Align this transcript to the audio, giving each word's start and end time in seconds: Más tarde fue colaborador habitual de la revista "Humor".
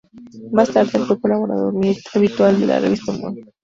Más 0.51 0.71
tarde 0.73 0.99
fue 1.05 1.21
colaborador 1.21 1.75
habitual 2.15 2.59
de 2.59 2.65
la 2.65 2.79
revista 2.79 3.11
"Humor". 3.11 3.35